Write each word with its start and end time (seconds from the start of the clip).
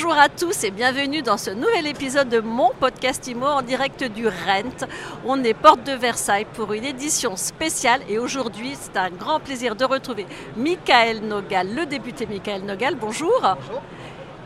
Bonjour 0.00 0.16
à 0.16 0.28
tous 0.28 0.62
et 0.62 0.70
bienvenue 0.70 1.22
dans 1.22 1.36
ce 1.36 1.50
nouvel 1.50 1.88
épisode 1.88 2.28
de 2.28 2.38
mon 2.38 2.70
podcast 2.78 3.26
IMO 3.26 3.46
en 3.46 3.62
direct 3.62 4.04
du 4.04 4.28
Rent. 4.28 4.86
On 5.24 5.42
est 5.42 5.54
porte 5.54 5.82
de 5.82 5.90
Versailles 5.90 6.46
pour 6.54 6.72
une 6.72 6.84
édition 6.84 7.34
spéciale 7.34 8.02
et 8.08 8.16
aujourd'hui 8.16 8.76
c'est 8.80 8.96
un 8.96 9.10
grand 9.10 9.40
plaisir 9.40 9.74
de 9.74 9.84
retrouver 9.84 10.26
Michael 10.56 11.22
Nogal, 11.22 11.74
le 11.74 11.84
député 11.84 12.26
Michael 12.26 12.62
Nogal. 12.62 12.94
Bonjour. 12.94 13.40
Bonjour. 13.40 13.82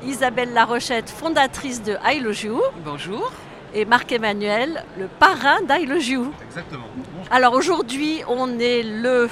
Isabelle 0.02 0.54
Larochette, 0.54 1.10
fondatrice 1.10 1.82
de 1.82 1.98
I 2.02 2.20
Love 2.20 2.44
You. 2.44 2.62
Bonjour. 2.82 3.30
Et 3.74 3.84
Marc-Emmanuel, 3.84 4.82
le 4.98 5.06
parrain 5.06 5.58
You. 5.68 6.32
Exactement. 6.46 6.86
Alors 7.30 7.52
aujourd'hui, 7.52 8.22
on 8.26 8.58
est 8.58 8.82
le 8.82 9.28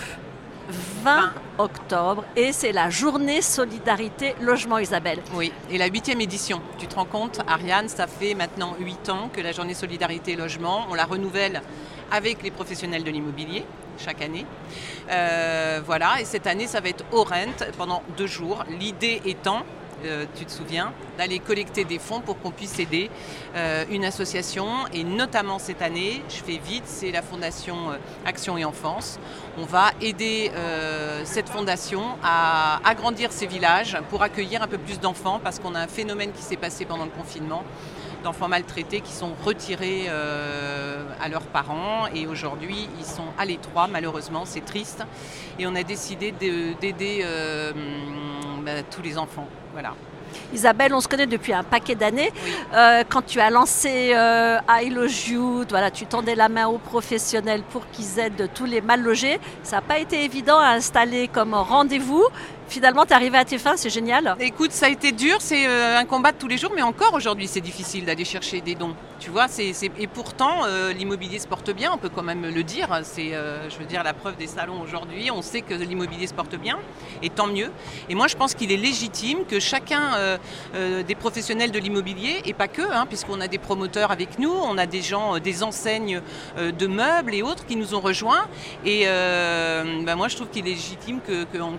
20 0.70 1.32
octobre 1.58 2.24
et 2.36 2.52
c'est 2.52 2.72
la 2.72 2.90
journée 2.90 3.42
solidarité 3.42 4.34
logement 4.40 4.78
Isabelle. 4.78 5.20
Oui, 5.34 5.52
et 5.70 5.78
la 5.78 5.86
huitième 5.86 6.20
édition. 6.20 6.60
Tu 6.78 6.86
te 6.86 6.94
rends 6.94 7.04
compte, 7.04 7.40
Ariane, 7.46 7.88
ça 7.88 8.06
fait 8.06 8.34
maintenant 8.34 8.74
huit 8.80 9.08
ans 9.08 9.30
que 9.32 9.40
la 9.40 9.52
journée 9.52 9.74
solidarité 9.74 10.36
logement, 10.36 10.86
on 10.90 10.94
la 10.94 11.04
renouvelle 11.04 11.62
avec 12.10 12.42
les 12.42 12.50
professionnels 12.50 13.04
de 13.04 13.10
l'immobilier 13.10 13.64
chaque 13.98 14.22
année. 14.22 14.46
Euh, 15.10 15.80
voilà, 15.84 16.20
et 16.20 16.24
cette 16.24 16.46
année, 16.46 16.66
ça 16.66 16.80
va 16.80 16.88
être 16.88 17.04
au 17.12 17.24
rent 17.24 17.66
pendant 17.76 18.02
deux 18.16 18.26
jours. 18.26 18.64
L'idée 18.78 19.20
étant 19.24 19.64
euh, 20.04 20.24
tu 20.34 20.44
te 20.44 20.50
souviens, 20.50 20.92
d'aller 21.18 21.38
collecter 21.38 21.84
des 21.84 21.98
fonds 21.98 22.20
pour 22.20 22.38
qu'on 22.40 22.50
puisse 22.50 22.78
aider 22.78 23.10
euh, 23.54 23.84
une 23.90 24.04
association. 24.04 24.66
Et 24.92 25.04
notamment 25.04 25.58
cette 25.58 25.82
année, 25.82 26.22
je 26.28 26.36
fais 26.36 26.58
vite, 26.58 26.84
c'est 26.86 27.10
la 27.10 27.22
fondation 27.22 27.90
euh, 27.90 27.96
Action 28.24 28.56
et 28.56 28.64
Enfance. 28.64 29.18
On 29.58 29.64
va 29.64 29.90
aider 30.00 30.50
cette 31.24 31.48
fondation 31.48 32.02
à 32.22 32.80
agrandir 32.88 33.32
ses 33.32 33.46
villages 33.46 33.98
pour 34.08 34.22
accueillir 34.22 34.62
un 34.62 34.68
peu 34.68 34.78
plus 34.78 35.00
d'enfants 35.00 35.40
parce 35.42 35.58
qu'on 35.58 35.74
a 35.74 35.80
un 35.80 35.88
phénomène 35.88 36.32
qui 36.32 36.42
s'est 36.42 36.56
passé 36.56 36.84
pendant 36.84 37.04
le 37.04 37.10
confinement 37.10 37.64
d'enfants 38.22 38.48
maltraités 38.48 39.00
qui 39.00 39.12
sont 39.12 39.32
retirés 39.44 40.08
à 40.08 41.28
leurs 41.28 41.46
parents 41.46 42.06
et 42.14 42.26
aujourd'hui 42.26 42.88
ils 42.98 43.04
sont 43.04 43.26
à 43.38 43.44
l'étroit 43.44 43.88
malheureusement 43.88 44.44
c'est 44.44 44.64
triste 44.64 45.02
et 45.58 45.66
on 45.66 45.74
a 45.74 45.82
décidé 45.82 46.32
d'aider 46.32 47.24
tous 48.90 49.02
les 49.02 49.18
enfants 49.18 49.48
voilà. 49.72 49.94
Isabelle, 50.52 50.94
on 50.94 51.00
se 51.00 51.08
connaît 51.08 51.26
depuis 51.26 51.52
un 51.52 51.62
paquet 51.62 51.94
d'années. 51.94 52.32
Euh, 52.74 53.02
quand 53.08 53.22
tu 53.22 53.40
as 53.40 53.50
lancé 53.50 54.12
euh, 54.14 54.58
I 54.68 54.90
Love 54.90 55.28
You, 55.28 55.64
voilà, 55.68 55.90
tu 55.90 56.06
tendais 56.06 56.34
la 56.34 56.48
main 56.48 56.66
aux 56.66 56.78
professionnels 56.78 57.62
pour 57.70 57.88
qu'ils 57.90 58.18
aident 58.18 58.48
tous 58.54 58.64
les 58.64 58.80
mal 58.80 59.02
logés. 59.02 59.38
Ça 59.62 59.76
n'a 59.76 59.82
pas 59.82 59.98
été 59.98 60.24
évident 60.24 60.58
à 60.58 60.70
installer 60.70 61.28
comme 61.28 61.54
rendez-vous 61.54 62.26
finalement, 62.70 63.04
tu 63.04 63.10
es 63.10 63.14
arrivé 63.14 63.36
à 63.36 63.44
tes 63.44 63.58
fins, 63.58 63.76
c'est 63.76 63.90
génial. 63.90 64.36
Écoute, 64.38 64.72
ça 64.72 64.86
a 64.86 64.88
été 64.88 65.12
dur, 65.12 65.36
c'est 65.40 65.66
euh, 65.66 65.98
un 65.98 66.04
combat 66.04 66.32
de 66.32 66.38
tous 66.38 66.48
les 66.48 66.56
jours, 66.56 66.72
mais 66.74 66.82
encore 66.82 67.12
aujourd'hui, 67.14 67.48
c'est 67.48 67.60
difficile 67.60 68.04
d'aller 68.04 68.24
chercher 68.24 68.60
des 68.60 68.74
dons. 68.74 68.94
Tu 69.18 69.30
vois, 69.30 69.48
c'est, 69.48 69.72
et 69.98 70.06
pourtant, 70.06 70.64
euh, 70.64 70.92
l'immobilier 70.92 71.38
se 71.38 71.48
porte 71.48 71.70
bien, 71.72 71.90
on 71.92 71.98
peut 71.98 72.08
quand 72.08 72.22
même 72.22 72.46
le 72.46 72.62
dire. 72.62 73.00
C'est, 73.02 73.32
je 73.32 73.78
veux 73.78 73.84
dire, 73.84 74.02
la 74.02 74.14
preuve 74.14 74.36
des 74.36 74.46
salons 74.46 74.80
aujourd'hui, 74.80 75.30
on 75.30 75.42
sait 75.42 75.60
que 75.60 75.74
l'immobilier 75.74 76.26
se 76.26 76.34
porte 76.34 76.56
bien, 76.56 76.78
et 77.22 77.28
tant 77.28 77.48
mieux. 77.48 77.70
Et 78.08 78.14
moi, 78.14 78.28
je 78.28 78.36
pense 78.36 78.54
qu'il 78.54 78.72
est 78.72 78.76
légitime 78.76 79.44
que 79.46 79.58
chacun 79.58 80.12
des 80.74 81.14
professionnels 81.14 81.70
de 81.70 81.78
l'immobilier, 81.78 82.42
et 82.44 82.52
pas 82.52 82.68
que, 82.68 82.82
hein, 82.82 83.06
puisqu'on 83.06 83.40
a 83.40 83.48
des 83.48 83.58
promoteurs 83.58 84.10
avec 84.10 84.38
nous, 84.38 84.52
on 84.52 84.78
a 84.78 84.86
des 84.86 85.02
gens, 85.02 85.38
des 85.38 85.62
enseignes 85.62 86.20
de 86.56 86.86
meubles 86.86 87.34
et 87.34 87.42
autres 87.42 87.66
qui 87.66 87.76
nous 87.76 87.94
ont 87.94 88.00
rejoints. 88.00 88.46
Et 88.84 89.04
ben, 89.04 90.16
moi, 90.16 90.28
je 90.28 90.36
trouve 90.36 90.48
qu'il 90.48 90.66
est 90.66 90.70
légitime 90.70 91.20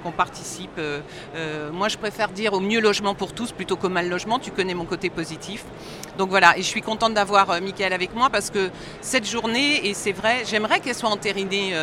qu'on 0.03 0.11
participe 0.11 0.77
euh, 0.77 1.01
euh, 1.35 1.71
moi, 1.71 1.87
je 1.87 1.97
préfère 1.97 2.29
dire 2.29 2.53
au 2.53 2.59
mieux 2.59 2.79
logement 2.79 3.15
pour 3.15 3.33
tous 3.33 3.51
plutôt 3.51 3.75
qu'au 3.75 3.89
mal 3.89 4.09
logement. 4.09 4.39
Tu 4.39 4.51
connais 4.51 4.73
mon 4.73 4.85
côté 4.85 5.09
positif. 5.09 5.63
Donc 6.17 6.29
voilà, 6.29 6.57
et 6.57 6.61
je 6.61 6.67
suis 6.67 6.81
contente 6.81 7.13
d'avoir 7.13 7.49
euh, 7.51 7.61
Mickaël 7.61 7.93
avec 7.93 8.13
moi 8.15 8.29
parce 8.29 8.49
que 8.49 8.69
cette 9.01 9.27
journée, 9.27 9.87
et 9.87 9.93
c'est 9.93 10.11
vrai, 10.11 10.43
j'aimerais 10.45 10.79
qu'elle 10.79 10.95
soit 10.95 11.09
entérinée 11.09 11.73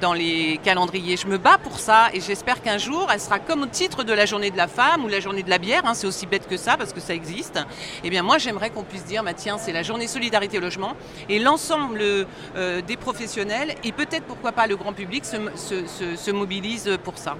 dans 0.00 0.12
les 0.12 0.58
calendriers. 0.62 1.16
Je 1.16 1.26
me 1.26 1.38
bats 1.38 1.58
pour 1.62 1.78
ça 1.78 2.08
et 2.12 2.20
j'espère 2.20 2.62
qu'un 2.62 2.78
jour, 2.78 3.08
elle 3.12 3.20
sera 3.20 3.38
comme 3.38 3.62
au 3.62 3.66
titre 3.66 4.04
de 4.04 4.12
la 4.12 4.26
journée 4.26 4.50
de 4.50 4.56
la 4.56 4.68
femme 4.68 5.04
ou 5.04 5.08
la 5.08 5.20
journée 5.20 5.42
de 5.42 5.50
la 5.50 5.58
bière, 5.58 5.82
hein, 5.84 5.94
c'est 5.94 6.06
aussi 6.06 6.26
bête 6.26 6.48
que 6.48 6.56
ça 6.56 6.76
parce 6.76 6.92
que 6.92 7.00
ça 7.00 7.14
existe. 7.14 7.58
Eh 8.04 8.10
bien 8.10 8.22
moi, 8.22 8.38
j'aimerais 8.38 8.70
qu'on 8.70 8.82
puisse 8.82 9.04
dire, 9.04 9.22
bah, 9.22 9.34
tiens, 9.34 9.58
c'est 9.58 9.72
la 9.72 9.82
journée 9.82 10.06
solidarité 10.06 10.60
logement 10.60 10.94
et 11.28 11.38
l'ensemble 11.38 12.02
des 12.54 12.96
professionnels 12.96 13.74
et 13.84 13.92
peut-être 13.92 14.24
pourquoi 14.24 14.52
pas 14.52 14.66
le 14.66 14.76
grand 14.76 14.92
public 14.92 15.24
se, 15.24 16.16
se 16.16 16.30
mobilise 16.30 16.98
pour 17.04 17.18
ça. 17.18 17.36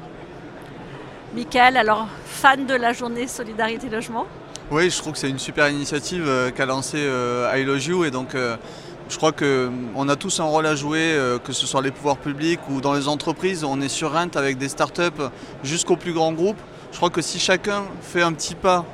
Michael, 1.35 1.77
alors 1.77 2.07
fan 2.25 2.65
de 2.67 2.75
la 2.75 2.93
journée 2.93 3.27
Solidarité 3.27 3.89
Logement? 3.91 4.27
Oui, 4.71 4.89
je 4.91 4.97
trouve 4.99 5.13
que 5.13 5.19
c'est 5.19 5.29
une 5.29 5.39
super 5.39 5.69
initiative 5.69 6.25
euh, 6.27 6.51
qu'a 6.51 6.67
lancée 6.67 6.99
euh, 6.99 7.53
I 7.55 7.63
Love 7.65 7.85
You 7.85 8.05
et 8.05 8.11
donc 8.11 8.35
euh, 8.35 8.57
je 9.09 9.17
crois 9.17 9.33
qu'on 9.33 10.09
a 10.09 10.17
tous 10.17 10.41
un 10.41 10.45
rôle 10.45 10.67
à 10.67 10.75
jouer, 10.75 11.17
que 11.45 11.53
ce 11.53 11.67
soit 11.67 11.83
les 11.83 11.91
pouvoirs 11.91 12.17
publics 12.17 12.61
ou 12.71 12.81
dans 12.81 12.93
les 12.93 13.09
entreprises. 13.09 13.65
On 13.65 13.81
est 13.81 13.89
sur 13.89 14.13
Rent 14.13 14.35
avec 14.35 14.59
des 14.59 14.69
startups 14.69 15.23
jusqu'au 15.63 15.97
plus 15.97 16.13
grand 16.13 16.33
groupe. 16.33 16.57
Je 16.91 16.97
crois 16.97 17.11
que 17.11 17.23
si 17.23 17.39
chacun 17.39 17.85
fait 18.03 18.23
un 18.23 18.33
petit 18.33 18.55
pas 18.55 18.85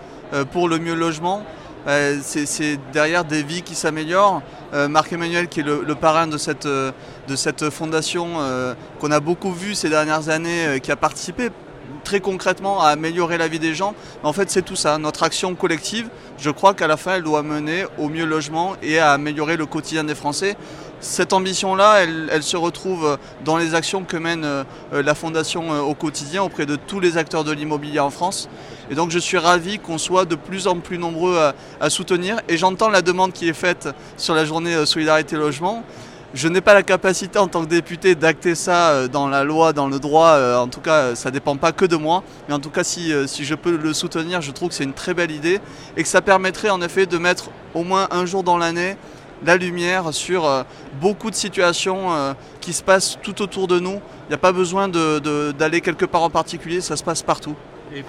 pour 0.52 0.68
le 0.68 0.78
mieux 0.78 0.94
logement, 0.94 1.44
c'est 1.86 2.78
derrière 2.92 3.24
des 3.24 3.42
vies 3.42 3.62
qui 3.62 3.74
s'améliorent. 3.74 4.42
Marc-Emmanuel, 4.72 5.48
qui 5.48 5.60
est 5.60 5.64
le, 5.64 5.94
parrain 5.94 6.26
de 6.26 6.36
cette, 6.36 6.66
de 6.66 7.36
cette 7.36 7.70
fondation 7.70 8.34
qu'on 9.00 9.10
a 9.10 9.20
beaucoup 9.20 9.52
vu 9.52 9.74
ces 9.74 9.88
dernières 9.88 10.28
années, 10.28 10.78
qui 10.82 10.92
a 10.92 10.96
participé 10.96 11.50
très 12.04 12.20
concrètement 12.20 12.82
à 12.82 12.88
améliorer 12.88 13.38
la 13.38 13.48
vie 13.48 13.58
des 13.58 13.74
gens. 13.74 13.94
En 14.22 14.32
fait, 14.32 14.50
c'est 14.50 14.62
tout 14.62 14.76
ça. 14.76 14.98
Notre 14.98 15.22
action 15.22 15.54
collective, 15.54 16.08
je 16.38 16.50
crois 16.50 16.74
qu'à 16.74 16.86
la 16.86 16.96
fin, 16.96 17.14
elle 17.14 17.22
doit 17.22 17.42
mener 17.42 17.84
au 17.98 18.08
mieux 18.08 18.24
logement 18.24 18.74
et 18.82 18.98
à 18.98 19.12
améliorer 19.12 19.56
le 19.56 19.66
quotidien 19.66 20.04
des 20.04 20.14
Français. 20.14 20.56
Cette 21.02 21.32
ambition-là, 21.32 22.04
elle, 22.04 22.42
se 22.44 22.56
retrouve 22.56 23.18
dans 23.44 23.56
les 23.56 23.74
actions 23.74 24.04
que 24.04 24.16
mène 24.16 24.44
euh, 24.44 24.64
la 24.92 25.16
Fondation 25.16 25.72
euh, 25.72 25.80
au 25.80 25.94
quotidien 25.94 26.44
auprès 26.44 26.64
de 26.64 26.76
tous 26.76 27.00
les 27.00 27.16
acteurs 27.16 27.42
de 27.42 27.50
l'immobilier 27.50 27.98
en 27.98 28.10
France. 28.10 28.48
Et 28.88 28.94
donc 28.94 29.10
je 29.10 29.18
suis 29.18 29.36
ravi 29.36 29.80
qu'on 29.80 29.98
soit 29.98 30.26
de 30.26 30.36
plus 30.36 30.68
en 30.68 30.78
plus 30.78 30.98
nombreux 30.98 31.52
à, 31.80 31.90
soutenir. 31.90 32.40
Et 32.48 32.56
j'entends 32.56 32.88
la 32.88 33.02
demande 33.02 33.32
qui 33.32 33.48
est 33.48 33.52
faite 33.52 33.88
sur 34.16 34.34
la 34.34 34.44
journée 34.44 34.76
euh, 34.76 34.86
Solidarité 34.86 35.34
Logement. 35.34 35.82
Je 36.34 36.48
n'ai 36.48 36.62
pas 36.62 36.72
la 36.72 36.82
capacité 36.82 37.38
en 37.38 37.46
tant 37.46 37.62
que 37.62 37.68
député 37.68 38.14
d'acter 38.14 38.54
ça 38.54 38.92
euh, 38.92 39.08
dans 39.08 39.28
la 39.28 39.44
loi, 39.44 39.74
dans 39.74 39.86
le 39.86 39.98
droit. 39.98 40.28
Euh, 40.28 40.56
en 40.56 40.66
tout 40.66 40.80
cas, 40.80 41.14
ça 41.14 41.28
ne 41.28 41.34
dépend 41.34 41.56
pas 41.56 41.72
que 41.72 41.84
de 41.84 41.96
moi. 41.96 42.24
Mais 42.48 42.54
en 42.54 42.58
tout 42.58 42.70
cas, 42.70 42.80
euh, 42.80 43.26
si 43.26 43.44
je 43.44 43.54
peux 43.54 43.76
le 43.76 43.92
soutenir, 43.92 44.40
je 44.40 44.50
trouve 44.50 44.70
que 44.70 44.74
c'est 44.74 44.84
une 44.84 44.94
très 44.94 45.12
belle 45.12 45.30
idée 45.30 45.60
et 45.94 46.02
que 46.02 46.08
ça 46.08 46.22
permettrait 46.22 46.70
en 46.70 46.80
effet 46.80 47.04
de 47.04 47.18
mettre 47.18 47.50
au 47.74 47.84
moins 47.84 48.08
un 48.10 48.24
jour 48.24 48.42
dans 48.42 48.56
l'année 48.56 48.96
la 49.44 49.56
lumière 49.56 50.14
sur 50.14 50.64
beaucoup 51.00 51.28
de 51.28 51.34
situations 51.34 52.36
qui 52.60 52.72
se 52.72 52.80
passent 52.80 53.18
tout 53.24 53.42
autour 53.42 53.66
de 53.66 53.80
nous. 53.80 54.00
Il 54.26 54.28
n'y 54.28 54.34
a 54.36 54.38
pas 54.38 54.52
besoin 54.52 54.86
d'aller 54.88 55.80
quelque 55.80 56.04
part 56.04 56.22
en 56.22 56.30
particulier, 56.30 56.80
ça 56.80 56.96
se 56.96 57.02
passe 57.02 57.24
partout. 57.24 57.56
Et 57.92 58.04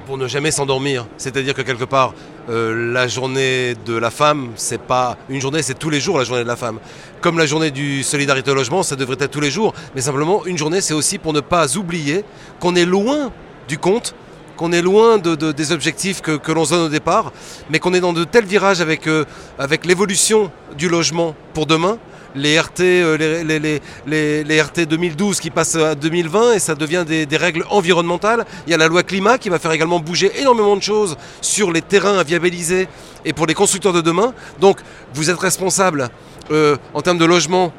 pour 0.00 0.18
ne 0.18 0.26
jamais 0.26 0.50
s'endormir. 0.50 1.06
C'est-à-dire 1.18 1.54
que 1.54 1.62
quelque 1.62 1.84
part, 1.84 2.14
euh, 2.50 2.92
la 2.92 3.06
journée 3.06 3.74
de 3.86 3.96
la 3.96 4.10
femme, 4.10 4.50
c'est 4.56 4.80
pas 4.80 5.16
une 5.28 5.40
journée, 5.40 5.62
c'est 5.62 5.78
tous 5.78 5.90
les 5.90 6.00
jours 6.00 6.18
la 6.18 6.24
journée 6.24 6.42
de 6.42 6.48
la 6.48 6.56
femme. 6.56 6.80
Comme 7.20 7.38
la 7.38 7.46
journée 7.46 7.70
du 7.70 8.02
solidarité 8.02 8.50
au 8.50 8.54
logement, 8.54 8.82
ça 8.82 8.96
devrait 8.96 9.16
être 9.20 9.30
tous 9.30 9.40
les 9.40 9.52
jours. 9.52 9.72
Mais 9.94 10.00
simplement, 10.00 10.44
une 10.46 10.58
journée, 10.58 10.80
c'est 10.80 10.94
aussi 10.94 11.18
pour 11.18 11.32
ne 11.32 11.40
pas 11.40 11.76
oublier 11.76 12.24
qu'on 12.58 12.74
est 12.74 12.84
loin 12.84 13.30
du 13.68 13.78
compte, 13.78 14.16
qu'on 14.56 14.72
est 14.72 14.82
loin 14.82 15.18
de, 15.18 15.34
des 15.52 15.70
objectifs 15.70 16.22
que, 16.22 16.50
l'on 16.50 16.64
donne 16.64 16.86
au 16.86 16.88
départ, 16.88 17.32
mais 17.70 17.78
qu'on 17.78 17.94
est 17.94 18.00
dans 18.00 18.12
de 18.12 18.24
tels 18.24 18.46
virages 18.46 18.80
avec, 18.80 19.06
euh, 19.06 19.24
avec 19.58 19.86
l'évolution 19.86 20.50
du 20.76 20.88
logement 20.88 21.36
pour 21.54 21.66
demain 21.66 21.98
les 22.34 22.58
RT, 22.58 22.80
euh, 22.80 23.80
les, 24.06 24.62
RT 24.62 24.86
2012 24.86 25.40
qui 25.40 25.50
passent 25.50 25.76
à 25.76 25.94
2020 25.94 26.54
et 26.54 26.58
ça 26.58 26.74
devient 26.74 27.04
des, 27.06 27.36
règles 27.36 27.64
environnementales. 27.70 28.44
Il 28.66 28.70
y 28.70 28.74
a 28.74 28.76
la 28.76 28.88
loi 28.88 29.02
climat 29.02 29.38
qui 29.38 29.48
va 29.48 29.58
faire 29.58 29.72
également 29.72 30.00
bouger 30.00 30.32
énormément 30.40 30.76
de 30.76 30.82
choses 30.82 31.16
sur 31.40 31.72
les 31.72 31.82
terrains 31.82 32.18
à 32.18 32.22
viabiliser 32.22 32.88
et 33.24 33.32
pour 33.32 33.46
les 33.46 33.54
constructeurs 33.54 33.92
de 33.92 34.00
demain. 34.00 34.32
Donc 34.60 34.78
vous 35.14 35.30
êtes 35.30 35.38
responsable 35.38 36.08
euh, 36.50 36.76
en 36.94 37.02
termes 37.02 37.18
de 37.18 37.24
logement 37.24 37.72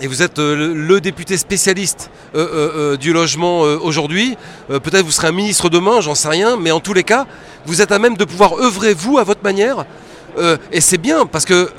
et 0.00 0.08
vous 0.08 0.22
êtes 0.22 0.38
euh, 0.38 0.74
le, 0.74 1.00
député 1.00 1.36
spécialiste 1.36 2.10
du 3.00 3.12
logement 3.12 3.60
aujourd'hui. 3.60 4.36
Peut-être 4.68 5.04
vous 5.04 5.12
serez 5.12 5.28
un 5.28 5.32
ministre 5.32 5.68
demain, 5.68 6.00
j'en 6.00 6.16
sais 6.16 6.28
rien, 6.28 6.56
mais 6.56 6.72
en 6.72 6.80
tous 6.80 6.94
les 6.94 7.04
cas, 7.04 7.26
vous 7.64 7.80
êtes 7.80 7.92
à 7.92 8.00
même 8.00 8.16
de 8.16 8.24
pouvoir 8.24 8.54
œuvrer 8.58 8.92
vous 8.92 9.18
à 9.18 9.22
votre 9.22 9.44
manière. 9.44 9.84
et 10.72 10.80
c'est 10.80 10.98
bien 10.98 11.26
parce 11.26 11.44
que 11.44 11.70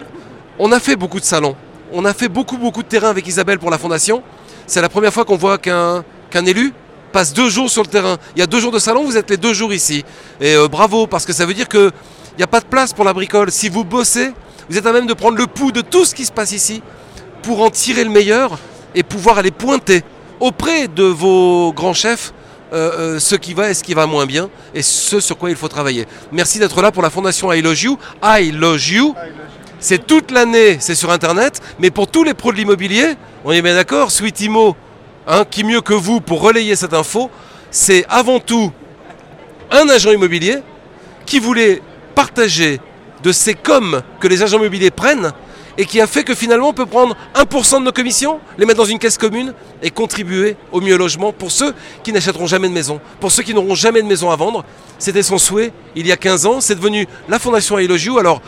on 0.59 0.71
a 0.71 0.79
fait 0.79 0.95
beaucoup 0.95 1.19
de 1.19 1.25
salons. 1.25 1.57
On 1.97 2.03
a 2.03 2.13
fait 2.13 2.27
beaucoup, 2.27 2.57
beaucoup 2.57 2.83
de 2.83 2.89
terrain 2.89 3.09
avec 3.09 3.25
Isabelle 3.25 3.57
pour 3.57 3.71
la 3.71 3.77
fondation. 3.77 4.21
C'est 4.67 4.81
la 4.81 4.89
première 4.89 5.13
fois 5.13 5.23
qu'on 5.23 5.37
voit 5.37 5.57
qu'un 5.57 6.03
élu 6.45 6.73
passe 7.13 7.31
deux 7.31 7.47
jours 7.47 7.69
sur 7.69 7.83
le 7.83 7.87
terrain. 7.87 8.17
Il 8.35 8.39
y 8.39 8.41
a 8.41 8.47
deux 8.47 8.59
jours 8.59 8.73
de 8.73 8.79
salon, 8.79 9.05
vous 9.05 9.15
êtes 9.15 9.29
les 9.29 9.37
deux 9.37 9.53
jours 9.53 9.73
ici. 9.73 10.03
Et 10.41 10.55
euh, 10.55 10.67
bravo, 10.67 11.07
parce 11.07 11.25
que 11.25 11.31
ça 11.31 11.45
veut 11.45 11.53
dire 11.53 11.69
qu'il 11.69 11.91
n'y 12.37 12.43
a 12.43 12.47
pas 12.47 12.59
de 12.59 12.65
place 12.65 12.91
pour 12.91 13.05
la 13.05 13.13
bricole. 13.13 13.49
Si 13.49 13.69
vous 13.69 13.85
bossez, 13.85 14.33
vous 14.69 14.77
êtes 14.77 14.85
à 14.85 14.91
même 14.91 15.07
de 15.07 15.13
prendre 15.13 15.37
le 15.37 15.47
pouls 15.47 15.71
de 15.71 15.79
tout 15.79 16.03
ce 16.03 16.13
qui 16.13 16.25
se 16.25 16.33
passe 16.33 16.51
ici 16.51 16.83
pour 17.43 17.61
en 17.61 17.69
tirer 17.69 18.03
le 18.03 18.09
meilleur 18.09 18.59
et 18.93 19.03
pouvoir 19.03 19.37
aller 19.37 19.51
pointer 19.51 20.03
auprès 20.41 20.89
de 20.89 21.03
vos 21.03 21.71
grands 21.71 21.93
chefs 21.93 22.33
euh, 22.73 23.19
ce 23.19 23.35
qui 23.35 23.53
va 23.53 23.69
et 23.69 23.73
ce 23.73 23.83
qui 23.83 23.93
va 23.93 24.05
moins 24.05 24.25
bien, 24.25 24.49
et 24.73 24.81
ce 24.81 25.21
sur 25.21 25.37
quoi 25.37 25.49
il 25.49 25.55
faut 25.55 25.69
travailler. 25.69 26.07
Merci 26.33 26.59
d'être 26.59 26.81
là 26.81 26.91
pour 26.91 27.03
la 27.03 27.09
fondation 27.09 27.53
I 27.53 27.61
Love 27.61 27.81
You. 27.81 27.97
I 28.21 28.51
Love 28.51 28.89
You. 28.89 29.15
C'est 29.87 30.07
toute 30.07 30.31
l'année, 30.31 30.77
c'est 30.79 30.95
sur 30.95 31.11
Internet, 31.11 31.61
mais 31.77 31.91
pour 31.91 32.07
tous 32.07 32.23
les 32.23 32.33
pros 32.33 32.51
de 32.51 32.57
l'immobilier, 32.57 33.13
on 33.43 33.51
est 33.51 33.61
bien 33.61 33.75
d'accord, 33.75 34.09
Sweet 34.09 34.41
Imo, 34.41 34.75
hein, 35.27 35.45
qui 35.47 35.63
mieux 35.63 35.81
que 35.81 35.93
vous 35.93 36.21
pour 36.21 36.41
relayer 36.41 36.75
cette 36.75 36.95
info, 36.95 37.29
c'est 37.69 38.03
avant 38.09 38.39
tout 38.39 38.71
un 39.69 39.87
agent 39.89 40.11
immobilier 40.11 40.57
qui 41.27 41.37
voulait 41.37 41.83
partager 42.15 42.79
de 43.21 43.31
ces 43.31 43.53
coms 43.53 44.01
que 44.19 44.27
les 44.27 44.41
agents 44.41 44.57
immobiliers 44.57 44.89
prennent 44.89 45.31
et 45.77 45.85
qui 45.85 46.01
a 46.01 46.07
fait 46.07 46.23
que 46.23 46.33
finalement 46.33 46.69
on 46.69 46.73
peut 46.73 46.87
prendre 46.87 47.15
1% 47.35 47.79
de 47.81 47.85
nos 47.85 47.91
commissions, 47.91 48.39
les 48.57 48.65
mettre 48.65 48.79
dans 48.79 48.85
une 48.85 48.97
caisse 48.97 49.19
commune 49.19 49.53
et 49.83 49.91
contribuer 49.91 50.55
au 50.71 50.81
mieux 50.81 50.97
logement 50.97 51.31
pour 51.31 51.51
ceux 51.51 51.75
qui 52.03 52.11
n'achèteront 52.11 52.47
jamais 52.47 52.69
de 52.69 52.73
maison, 52.73 52.99
pour 53.19 53.31
ceux 53.31 53.43
qui 53.43 53.53
n'auront 53.53 53.75
jamais 53.75 54.01
de 54.01 54.07
maison 54.07 54.31
à 54.31 54.35
vendre. 54.35 54.63
C'était 54.97 55.21
son 55.21 55.37
souhait 55.37 55.73
il 55.95 56.07
y 56.07 56.11
a 56.11 56.17
15 56.17 56.45
ans, 56.47 56.61
c'est 56.61 56.75
devenu 56.75 57.07
la 57.29 57.37
fondation 57.37 57.77
I 57.77 57.87
Love 57.87 58.03
You, 58.03 58.17
alors 58.17 58.41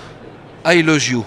I 0.69 0.81
Love 0.84 1.10
You. 1.10 1.25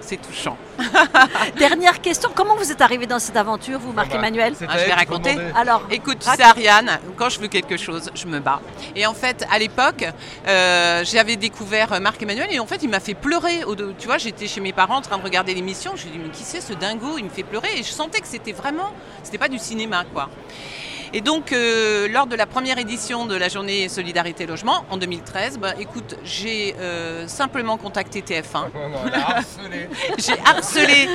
C'est 0.00 0.20
touchant. 0.20 0.58
Dernière 1.58 2.00
question, 2.02 2.28
comment 2.34 2.54
vous 2.56 2.70
êtes 2.70 2.82
arrivé 2.82 3.06
dans 3.06 3.18
cette 3.20 3.36
aventure, 3.36 3.78
vous, 3.78 3.92
Marc-Emmanuel 3.92 4.52
Ah, 4.68 4.76
je 4.78 4.84
vais 4.84 4.92
raconter. 4.92 5.38
Alors, 5.56 5.82
Écoute, 5.90 6.18
tu 6.18 6.28
sais, 6.28 6.42
Ariane, 6.42 6.98
quand 7.16 7.30
je 7.30 7.40
veux 7.40 7.46
quelque 7.48 7.76
chose, 7.78 8.10
je 8.14 8.26
me 8.26 8.38
bats. 8.40 8.60
Et 8.94 9.06
en 9.06 9.14
fait, 9.14 9.46
à 9.50 9.58
l'époque, 9.58 10.04
euh, 10.46 11.02
j'avais 11.04 11.36
découvert 11.36 11.98
Marc 12.00 12.20
Emmanuel 12.22 12.48
et 12.50 12.58
en 12.58 12.66
fait, 12.66 12.82
il 12.82 12.90
m'a 12.90 13.00
fait 13.00 13.14
pleurer. 13.14 13.64
Au- 13.64 13.74
Tu 13.76 14.06
vois, 14.06 14.18
j'étais 14.18 14.48
chez 14.48 14.60
mes 14.60 14.72
parents 14.74 14.96
en 14.96 15.02
train 15.02 15.16
de 15.16 15.22
regarder 15.24 15.54
l'émission. 15.54 15.92
Je 15.94 16.04
me 16.06 16.10
suis 16.10 16.10
dit, 16.10 16.18
mais 16.22 16.30
qui 16.30 16.42
c'est 16.42 16.60
ce 16.60 16.74
dingo? 16.74 17.16
Il 17.16 17.24
me 17.24 17.30
fait 17.30 17.44
pleurer. 17.44 17.68
Et 17.78 17.82
je 17.82 17.90
sentais 17.92 18.20
que 18.20 18.26
c'était 18.28 18.52
vraiment, 18.52 18.90
c'était 19.22 19.38
pas 19.38 19.48
du 19.48 19.58
cinéma, 19.58 20.04
quoi. 20.12 20.28
Et 21.14 21.20
donc, 21.20 21.52
euh, 21.52 22.08
lors 22.08 22.26
de 22.26 22.34
la 22.36 22.46
première 22.46 22.78
édition 22.78 23.26
de 23.26 23.36
la 23.36 23.50
journée 23.50 23.88
Solidarité 23.90 24.46
Logement, 24.46 24.86
en 24.90 24.96
2013, 24.96 25.58
bah, 25.58 25.74
écoute, 25.78 26.16
j'ai 26.24 26.74
euh, 26.80 27.28
simplement 27.28 27.76
contacté 27.76 28.22
TF1. 28.22 28.68
J'ai 30.18 30.32
harcelé 30.46 31.08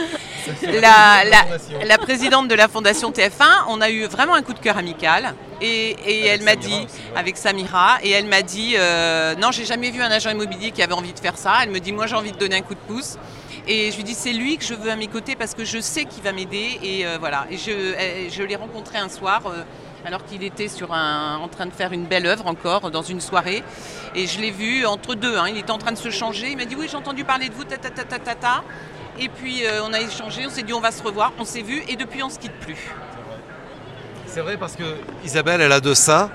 la, 0.80 1.24
la- 1.26 1.86
la 1.86 1.98
présidente 1.98 2.48
de 2.48 2.54
la 2.54 2.68
fondation 2.68 3.10
TF1. 3.12 3.66
On 3.70 3.82
a 3.82 3.90
eu 3.90 4.06
vraiment 4.06 4.36
un 4.36 4.44
coup 4.44 4.54
de 4.54 4.60
cœur 4.60 4.78
amical. 4.78 5.34
Et, 5.62 5.96
et 6.06 6.26
elle 6.28 6.44
m'a 6.44 6.56
dit, 6.56 6.86
avec 7.16 7.36
Samira, 7.36 7.98
et 8.04 8.12
elle 8.12 8.28
m'a 8.28 8.44
dit 8.44 8.76
euh, 8.78 9.34
Non, 9.36 9.52
j'ai 9.52 9.66
jamais 9.66 9.90
vu 9.90 10.04
un 10.04 10.12
agent 10.12 10.30
immobilier 10.30 10.70
qui 10.70 10.84
avait 10.84 10.94
envie 10.94 11.14
de 11.14 11.20
faire 11.20 11.38
ça. 11.40 11.56
Elle 11.64 11.72
me 11.72 11.80
dit 11.80 11.92
Moi, 11.92 12.06
j'ai 12.06 12.16
envie 12.16 12.32
de 12.32 12.38
donner 12.38 12.58
un 12.58 12.62
coup 12.62 12.76
de 12.76 12.80
pouce. 12.88 13.18
Et 13.68 13.92
je 13.92 13.98
lui 13.98 14.04
dis 14.04 14.14
C'est 14.14 14.32
lui 14.34 14.58
que 14.60 14.64
je 14.64 14.76
veux 14.76 14.92
à 14.92 14.96
mes 14.96 15.08
côtés 15.08 15.36
parce 15.36 15.56
que 15.56 15.66
je 15.66 15.80
sais 15.80 16.06
qu'il 16.06 16.22
va 16.22 16.32
m'aider. 16.34 16.80
Et 16.84 17.08
euh, 17.08 17.18
voilà. 17.20 17.48
Et 17.50 17.58
je, 17.58 18.30
je 18.30 18.44
l'ai 18.44 18.56
rencontré 18.56 19.00
un 19.00 19.10
soir. 19.10 19.42
euh, 19.48 19.64
alors 20.06 20.24
qu'il 20.26 20.44
était 20.44 20.68
sur 20.68 20.94
un, 20.94 21.38
en 21.38 21.48
train 21.48 21.66
de 21.66 21.72
faire 21.72 21.92
une 21.92 22.06
belle 22.06 22.26
œuvre 22.26 22.48
encore 22.48 22.92
dans 22.92 23.02
une 23.02 23.22
soirée. 23.22 23.64
Et 24.16 24.28
je 24.28 24.40
l'ai 24.40 24.52
vu 24.52 24.86
entre 24.86 25.16
deux, 25.16 25.38
hein, 25.38 25.46
il 25.50 25.58
était 25.58 25.72
en 25.72 25.78
train 25.78 25.92
de 25.92 25.98
se 25.98 26.10
changer. 26.10 26.52
Il 26.52 26.58
m'a 26.58 26.66
dit 26.66 26.76
oui 26.76 26.88
j'ai 26.90 26.98
entendu 26.98 27.24
parler 27.24 27.50
de 27.50 27.54
vous, 27.54 27.64
ta. 27.64 28.64
Et 29.20 29.30
puis 29.30 29.66
euh, 29.66 29.82
on 29.84 29.94
a 29.94 30.00
échangé, 30.00 30.46
on 30.46 30.50
s'est 30.50 30.64
dit 30.64 30.74
on 30.74 30.80
va 30.80 30.92
se 30.92 31.02
revoir, 31.02 31.34
on 31.40 31.46
s'est 31.46 31.62
vu 31.62 31.84
et 31.88 31.96
depuis 31.96 32.22
on 32.24 32.30
se 32.30 32.40
quitte 32.40 32.60
plus. 32.60 32.78
C'est 34.28 34.42
vrai 34.42 34.58
parce 34.58 34.76
que 34.76 34.84
Isabelle, 35.26 35.62
elle 35.62 35.72
a 35.72 35.80
de 35.80 35.94
ça. 35.94 36.30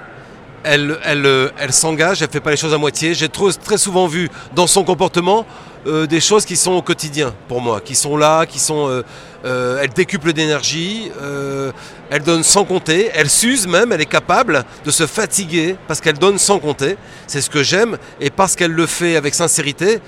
Elle, 0.64 0.96
elle, 1.04 1.26
euh, 1.26 1.50
elle 1.58 1.72
s'engage, 1.72 2.22
elle 2.22 2.30
fait 2.30 2.40
pas 2.40 2.50
les 2.50 2.56
choses 2.56 2.74
à 2.74 2.78
moitié. 2.78 3.14
J'ai 3.14 3.28
très 3.28 3.78
souvent 3.78 4.06
vu 4.06 4.30
dans 4.54 4.68
son 4.68 4.84
comportement 4.84 5.44
euh, 5.86 6.06
des 6.06 6.20
choses 6.20 6.44
qui 6.44 6.56
sont 6.56 6.72
au 6.72 6.82
quotidien 6.82 7.34
pour 7.48 7.60
moi, 7.60 7.80
qui 7.80 7.94
sont 7.94 8.16
là, 8.16 8.46
qui 8.46 8.58
sont. 8.58 8.88
euh, 8.88 9.02
euh, 9.44 9.80
elle 9.82 9.90
décuple 9.90 10.32
d'énergie, 10.32 11.10
euh, 11.20 11.72
elle 12.10 12.22
donne 12.22 12.44
sans 12.44 12.64
compter, 12.64 13.10
elle 13.12 13.28
s'use 13.28 13.66
même, 13.66 13.90
elle 13.90 14.00
est 14.00 14.04
capable 14.06 14.64
de 14.84 14.90
se 14.92 15.04
fatiguer 15.04 15.74
parce 15.88 16.00
qu'elle 16.00 16.18
donne 16.18 16.38
sans 16.38 16.60
compter. 16.60 16.96
C'est 17.26 17.40
ce 17.40 17.50
que 17.50 17.64
j'aime 17.64 17.98
et 18.20 18.30
parce 18.30 18.54
qu'elle 18.54 18.70
le 18.70 18.86
fait 18.86 19.16
avec 19.16 19.34
sincérité. 19.34 19.98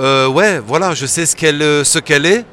euh, 0.00 0.26
ouais, 0.26 0.58
voilà, 0.58 0.92
je 0.94 1.06
sais 1.06 1.24
ce 1.24 1.36
qu'elle, 1.36 1.60
ce 1.84 2.00
qu'elle 2.00 2.26
est, 2.26 2.44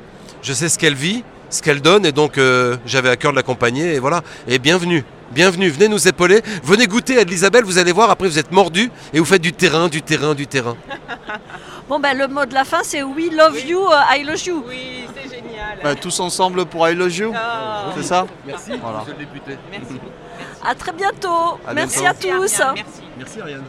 je 0.44 0.54
sais 0.54 0.70
ce 0.70 0.78
qu'elle 0.78 0.94
vit, 0.94 1.24
ce 1.50 1.64
qu'elle 1.64 1.82
donne 1.82 2.06
et 2.06 2.12
donc 2.12 2.40
j'avais 2.86 3.10
à 3.10 3.16
cœur 3.16 3.32
de 3.32 3.38
l'accompagner 3.38 3.96
et 3.96 4.00
voilà. 4.00 4.22
Et 4.48 4.60
bienvenue. 4.60 5.04
Bienvenue, 5.32 5.70
venez 5.70 5.90
nous 5.90 6.08
épauler, 6.08 6.42
venez 6.64 6.86
goûter 6.88 7.18
à 7.18 7.26
de 7.26 7.64
vous 7.66 7.78
allez 7.80 7.92
voir, 7.92 8.10
après 8.12 8.30
vous 8.30 8.40
êtes 8.40 8.52
mordu 8.52 8.90
et 9.12 9.20
vous 9.20 9.26
faites 9.26 9.42
du 9.42 9.52
terrain, 9.54 9.90
du 9.90 10.02
terrain, 10.02 10.36
du 10.36 10.48
terrain. 10.48 10.78
bon, 11.88 12.00
ben, 12.00 12.18
le 12.18 12.28
mot 12.28 12.46
de 12.46 12.54
la 12.54 12.66
fin, 12.66 12.80
c'est 12.84 13.04
We 13.04 13.32
love 13.32 13.60
you, 13.66 13.80
euh, 13.86 14.16
I 14.16 14.24
love 14.24 14.44
you. 14.46 14.64
Oui, 14.68 15.06
c'est 15.16 15.30
génial. 15.36 15.80
Bah, 15.84 15.96
tous 15.96 16.20
ensemble 16.20 16.66
pour 16.66 16.88
I 16.88 16.96
Love 16.96 17.16
You, 17.16 17.34
Ah. 17.36 17.86
c'est 17.96 18.04
ça 18.04 18.26
Merci, 18.46 18.72
Voilà. 18.82 19.00
monsieur 19.00 19.14
le 19.14 19.20
député. 19.20 19.58
Merci. 19.72 20.00
À 20.66 20.76
très 20.76 20.92
bientôt. 20.92 21.60
À 21.68 21.74
Merci 21.74 22.00
bientôt. 22.02 22.28
à 22.28 22.36
tous. 22.38 22.60
Merci. 22.76 23.02
Merci 23.18 23.42
Ariane. 23.42 23.64